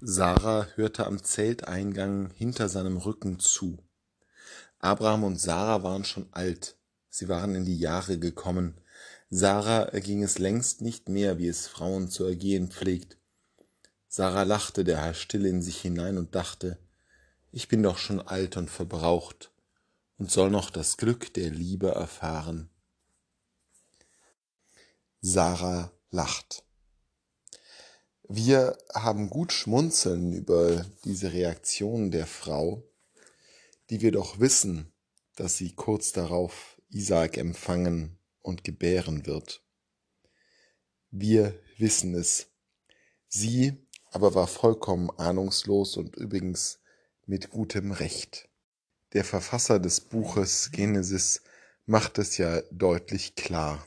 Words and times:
Sarah 0.00 0.68
hörte 0.76 1.06
am 1.06 1.24
Zelteingang 1.24 2.30
hinter 2.30 2.68
seinem 2.68 2.98
Rücken 2.98 3.40
zu. 3.40 3.78
Abraham 4.78 5.24
und 5.24 5.40
Sarah 5.40 5.82
waren 5.82 6.04
schon 6.04 6.28
alt, 6.30 6.76
sie 7.10 7.28
waren 7.28 7.56
in 7.56 7.64
die 7.64 7.78
Jahre 7.78 8.16
gekommen. 8.16 8.74
Sarah 9.28 9.82
erging 9.82 10.22
es 10.22 10.38
längst 10.38 10.82
nicht 10.82 11.08
mehr, 11.08 11.38
wie 11.38 11.48
es 11.48 11.66
Frauen 11.66 12.08
zu 12.08 12.24
ergehen 12.24 12.70
pflegt. 12.70 13.16
Sarah 14.06 14.44
lachte 14.44 14.84
der 14.84 15.14
still 15.14 15.44
in 15.46 15.62
sich 15.62 15.80
hinein 15.80 16.16
und 16.16 16.36
dachte, 16.36 16.78
ich 17.50 17.66
bin 17.66 17.82
doch 17.82 17.98
schon 17.98 18.20
alt 18.20 18.56
und 18.56 18.70
verbraucht 18.70 19.50
und 20.16 20.30
soll 20.30 20.50
noch 20.50 20.70
das 20.70 20.96
Glück 20.96 21.34
der 21.34 21.50
Liebe 21.50 21.88
erfahren. 21.88 22.70
Sarah 25.20 25.90
lacht. 26.12 26.62
Wir 28.30 28.76
haben 28.92 29.30
gut 29.30 29.54
schmunzeln 29.54 30.34
über 30.34 30.84
diese 31.04 31.32
Reaktion 31.32 32.10
der 32.10 32.26
Frau, 32.26 32.82
die 33.88 34.02
wir 34.02 34.12
doch 34.12 34.38
wissen, 34.38 34.92
dass 35.36 35.56
sie 35.56 35.72
kurz 35.72 36.12
darauf 36.12 36.78
Isaak 36.90 37.38
empfangen 37.38 38.18
und 38.42 38.64
gebären 38.64 39.24
wird. 39.24 39.62
Wir 41.10 41.58
wissen 41.78 42.14
es. 42.14 42.48
Sie 43.28 43.78
aber 44.10 44.34
war 44.34 44.46
vollkommen 44.46 45.08
ahnungslos 45.16 45.96
und 45.96 46.14
übrigens 46.16 46.80
mit 47.24 47.48
gutem 47.48 47.92
Recht. 47.92 48.50
Der 49.14 49.24
Verfasser 49.24 49.78
des 49.78 50.02
Buches 50.02 50.70
Genesis 50.70 51.40
macht 51.86 52.18
es 52.18 52.36
ja 52.36 52.60
deutlich 52.70 53.36
klar 53.36 53.86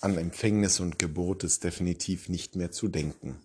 an 0.00 0.16
Empfängnis 0.16 0.78
und 0.78 0.98
Geburt 0.98 1.42
ist 1.42 1.64
definitiv 1.64 2.28
nicht 2.28 2.54
mehr 2.54 2.70
zu 2.70 2.86
denken. 2.86 3.40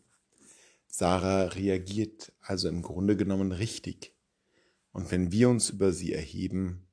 Sarah 0.88 1.45
reagiert 1.45 2.31
also 2.41 2.70
im 2.70 2.84
Grunde 2.84 3.17
genommen 3.17 3.52
richtig. 3.52 4.13
Und 4.91 5.09
wenn 5.09 5.31
wir 5.31 5.49
uns 5.49 5.71
über 5.71 5.91
sie 5.91 6.13
erheben, 6.13 6.87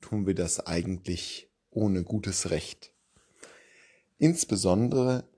tun 0.00 0.26
wir 0.26 0.36
das 0.36 0.60
eigentlich 0.60 1.50
ohne 1.70 2.04
gutes 2.04 2.50
Recht. 2.50 2.92
Insbesondere, 4.18 5.28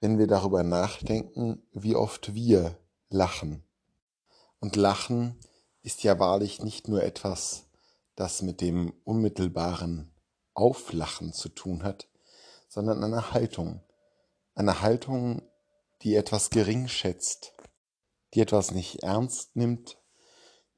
wenn 0.00 0.18
wir 0.18 0.26
darüber 0.26 0.64
nachdenken, 0.64 1.62
wie 1.72 1.94
oft 1.94 2.34
wir 2.34 2.76
lachen. 3.08 3.62
Und 4.58 4.74
Lachen 4.74 5.36
ist 5.82 6.02
ja 6.02 6.18
wahrlich 6.18 6.60
nicht 6.60 6.88
nur 6.88 7.04
etwas, 7.04 7.66
das 8.16 8.42
mit 8.42 8.60
dem 8.60 8.92
unmittelbaren 9.04 10.10
Auflachen 10.54 11.32
zu 11.32 11.48
tun 11.48 11.84
hat, 11.84 12.08
sondern 12.72 13.04
eine 13.04 13.34
Haltung. 13.34 13.82
Eine 14.54 14.80
Haltung, 14.80 15.42
die 16.00 16.14
etwas 16.14 16.48
gering 16.48 16.88
schätzt, 16.88 17.52
die 18.32 18.40
etwas 18.40 18.70
nicht 18.70 19.02
ernst 19.02 19.56
nimmt, 19.56 19.98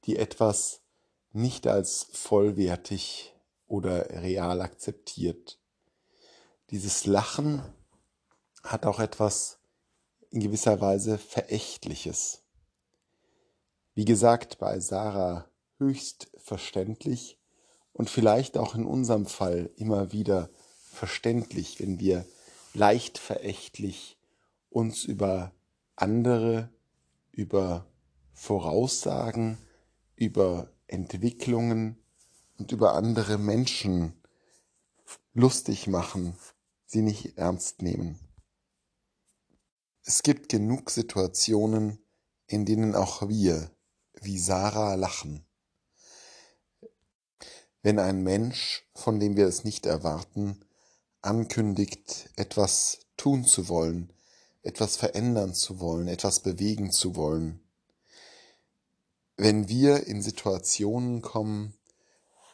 die 0.05 0.17
etwas 0.17 0.81
nicht 1.31 1.69
als 1.69 2.09
vollwertig 2.11 3.33
oder 3.69 4.11
real 4.11 4.61
akzeptiert. 4.61 5.61
Dieses 6.71 7.07
Lachen 7.07 7.63
hat 8.65 8.87
auch 8.87 8.99
etwas 8.99 9.61
in 10.31 10.41
gewisser 10.41 10.81
Weise 10.81 11.17
Verächtliches. 11.17 12.43
Wie 13.95 14.05
gesagt, 14.05 14.59
bei 14.59 14.81
Sarah 14.81 15.49
höchst 15.79 16.29
verständlich 16.39 17.39
und 17.93 18.11
vielleicht 18.11 18.59
auch 18.59 18.75
in 18.75 18.85
unserem 18.85 19.27
Fall 19.27 19.71
immer 19.77 20.11
wieder 20.11 20.51
verständlich, 20.95 21.81
wenn 21.81 22.01
wir 22.01 22.25
leicht 22.73 23.19
verächtlich 23.19 24.19
uns 24.71 25.05
über 25.05 25.53
andere, 25.97 26.71
über 27.31 27.87
Voraussagen, 28.33 29.59
über 30.17 30.73
Entwicklungen 30.87 31.97
und 32.59 32.73
über 32.73 32.95
andere 32.95 33.39
Menschen 33.39 34.15
lustig 35.33 35.87
machen, 35.87 36.37
sie 36.87 37.03
nicht 37.03 37.37
ernst 37.37 37.83
nehmen. 37.83 38.19
Es 40.03 40.23
gibt 40.23 40.49
genug 40.49 40.91
Situationen, 40.91 41.99
in 42.47 42.67
denen 42.67 42.95
auch 42.95 43.29
wir, 43.29 43.71
wie 44.21 44.39
Sarah, 44.39 44.95
lachen. 44.95 45.45
Wenn 47.83 47.99
ein 47.99 48.23
Mensch, 48.23 48.87
von 48.95 49.19
dem 49.19 49.37
wir 49.37 49.47
es 49.47 49.65
nicht 49.65 49.87
erwarten, 49.87 50.64
ankündigt, 51.25 52.31
etwas 52.37 53.01
tun 53.17 53.45
zu 53.45 53.69
wollen, 53.69 54.13
etwas 54.63 54.97
verändern 54.97 55.55
zu 55.55 55.81
wollen, 55.81 56.09
etwas 56.09 56.41
bewegen 56.41 56.91
zu 56.91 57.17
wollen. 57.17 57.61
Wenn 59.37 59.69
wir 59.69 60.07
in 60.07 60.23
Situationen 60.23 61.23
kommen, 61.23 61.75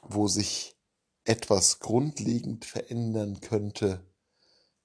wo 0.02 0.28
sich 0.28 0.76
etwas 1.24 1.80
grundlegend 1.80 2.64
verändern 2.64 3.40
könnte 3.40 4.04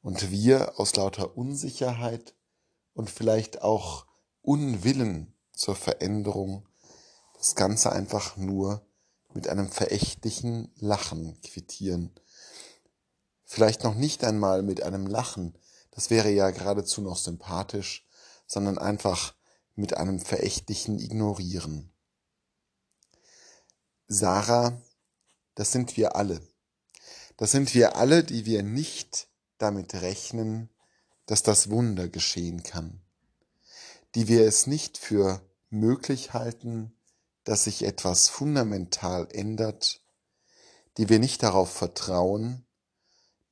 und 0.02 0.30
wir 0.30 0.80
aus 0.80 0.96
lauter 0.96 1.38
Unsicherheit 1.38 2.36
und 2.94 3.10
vielleicht 3.10 3.62
auch 3.62 4.06
Unwillen 4.42 5.34
zur 5.54 5.76
Veränderung 5.76 6.68
das 7.38 7.56
Ganze 7.56 7.92
einfach 7.92 8.38
nur 8.38 8.86
mit 9.34 9.48
einem 9.48 9.70
verächtlichen 9.70 10.72
Lachen 10.76 11.40
quittieren 11.42 12.12
Vielleicht 13.46 13.84
noch 13.84 13.96
nicht 13.96 14.24
einmal 14.24 14.64
mit 14.64 14.84
einem 14.84 15.08
Lachen, 15.08 15.58
das 15.92 16.10
wäre 16.10 16.30
ja 16.30 16.50
geradezu 16.50 17.02
noch 17.02 17.18
sympathisch, 17.18 18.06
sondern 18.48 18.78
einfach 18.78 19.34
mit 19.76 19.96
einem 19.96 20.20
verächtlichen 20.20 21.00
Ignorieren. 21.00 21.92
Sarah, 24.08 24.82
das 25.56 25.72
sind 25.72 25.96
wir 25.96 26.16
alle. 26.16 26.42
Das 27.38 27.52
sind 27.52 27.74
wir 27.74 27.96
alle, 27.96 28.24
die 28.24 28.46
wir 28.46 28.64
nicht 28.64 29.28
damit 29.58 29.94
rechnen, 29.96 30.70
dass 31.26 31.44
das 31.44 31.70
Wunder 31.70 32.08
geschehen 32.08 32.64
kann. 32.64 33.02
Die 34.16 34.28
wir 34.28 34.46
es 34.46 34.68
nicht 34.68 34.98
für 34.98 35.42
möglich 35.70 36.34
halten, 36.34 36.96
dass 37.44 37.66
sich 37.66 37.84
etwas 37.84 38.30
fundamental 38.30 39.28
ändert, 39.32 40.02
die 40.98 41.10
wir 41.10 41.20
nicht 41.20 41.44
darauf 41.44 41.72
vertrauen, 41.72 42.65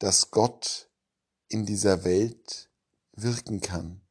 dass 0.03 0.31
Gott 0.31 0.89
in 1.47 1.65
dieser 1.65 2.03
Welt 2.03 2.69
wirken 3.13 3.61
kann. 3.61 4.01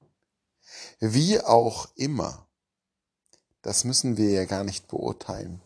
Wie 1.00 1.38
auch 1.38 1.94
immer, 1.96 2.46
das 3.60 3.84
müssen 3.84 4.16
wir 4.16 4.30
ja 4.30 4.46
gar 4.46 4.64
nicht 4.64 4.88
beurteilen. 4.88 5.60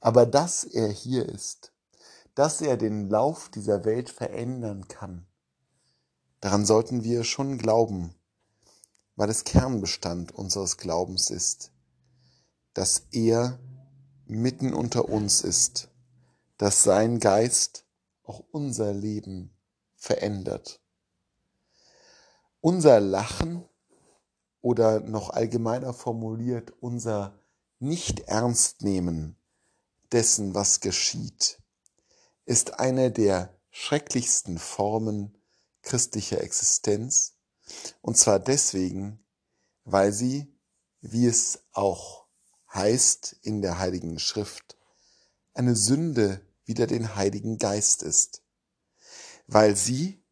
Aber 0.00 0.24
dass 0.24 0.64
er 0.64 0.88
hier 0.88 1.28
ist, 1.28 1.74
dass 2.34 2.62
er 2.62 2.78
den 2.78 3.10
Lauf 3.10 3.50
dieser 3.50 3.84
Welt 3.84 4.08
verändern 4.08 4.88
kann, 4.88 5.26
daran 6.40 6.64
sollten 6.64 7.04
wir 7.04 7.22
schon 7.22 7.58
glauben, 7.58 8.14
weil 9.16 9.28
es 9.28 9.44
Kernbestand 9.44 10.32
unseres 10.32 10.78
Glaubens 10.78 11.28
ist, 11.28 11.72
dass 12.72 13.02
er 13.10 13.58
mitten 14.24 14.72
unter 14.72 15.10
uns 15.10 15.42
ist, 15.42 15.90
dass 16.56 16.84
sein 16.84 17.20
Geist 17.20 17.85
auch 18.26 18.42
unser 18.50 18.92
Leben 18.92 19.56
verändert. 19.96 20.80
Unser 22.60 23.00
Lachen 23.00 23.64
oder 24.60 25.00
noch 25.00 25.30
allgemeiner 25.30 25.94
formuliert 25.94 26.72
unser 26.80 27.38
Nicht-Ernst-Nehmen 27.78 29.36
dessen, 30.12 30.54
was 30.54 30.80
geschieht, 30.80 31.60
ist 32.44 32.78
eine 32.80 33.10
der 33.10 33.54
schrecklichsten 33.70 34.58
Formen 34.58 35.36
christlicher 35.82 36.40
Existenz, 36.40 37.34
und 38.00 38.16
zwar 38.16 38.38
deswegen, 38.38 39.24
weil 39.84 40.12
sie, 40.12 40.52
wie 41.00 41.26
es 41.26 41.60
auch 41.72 42.26
heißt 42.72 43.36
in 43.42 43.62
der 43.62 43.78
Heiligen 43.78 44.18
Schrift, 44.18 44.76
eine 45.54 45.74
Sünde 45.74 46.45
wieder 46.66 46.86
den 46.86 47.14
Heiligen 47.14 47.58
Geist 47.58 48.02
ist, 48.02 48.42
weil 49.46 49.76
sie 49.76 50.22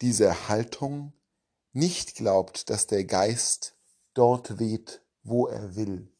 diese 0.00 0.48
Haltung 0.48 1.12
nicht 1.72 2.14
glaubt, 2.14 2.70
dass 2.70 2.86
der 2.86 3.04
Geist 3.04 3.74
dort 4.14 4.58
weht, 4.58 5.02
wo 5.22 5.46
er 5.46 5.76
will, 5.76 6.12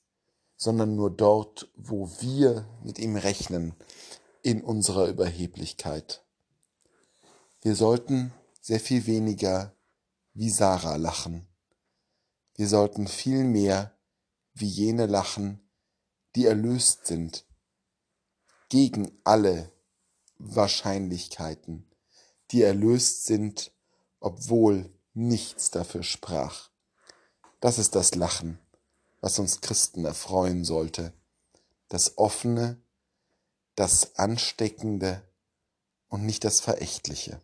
sondern 0.57 0.97
nur 0.97 1.11
dort, 1.11 1.71
wo 1.77 2.11
wir 2.21 2.67
mit 2.83 2.99
ihm 2.99 3.17
rechnen, 3.17 3.75
in 4.43 4.63
unserer 4.63 5.07
Überheblichkeit. 5.09 6.25
Wir 7.61 7.75
sollten 7.75 8.33
sehr 8.63 8.81
viel 8.81 9.07
weniger 9.07 9.75
wie 10.33 10.49
Sarah 10.49 10.97
lachen. 10.97 11.47
Wir 12.55 12.69
sollten 12.69 13.07
viel 13.07 13.45
mehr 13.45 13.95
wie 14.55 14.67
jene 14.67 15.07
lachen, 15.07 15.61
die 16.37 16.47
erlöst 16.47 17.07
sind 17.07 17.45
gegen 18.71 19.13
alle 19.25 19.71
Wahrscheinlichkeiten, 20.39 21.87
die 22.51 22.63
erlöst 22.63 23.27
sind, 23.27 23.73
obwohl 24.21 24.91
nichts 25.13 25.71
dafür 25.71 26.03
sprach. 26.03 26.71
Das 27.61 27.79
ist 27.79 27.95
das 27.95 28.15
Lachen, 28.15 28.59
was 29.21 29.39
uns 29.39 29.61
Christen 29.61 30.07
erfreuen 30.07 30.65
sollte. 30.65 31.13
Das 31.89 32.17
Offene, 32.17 32.81
das 33.75 34.17
Ansteckende 34.17 35.23
und 36.09 36.25
nicht 36.25 36.45
das 36.45 36.61
Verächtliche. 36.61 37.43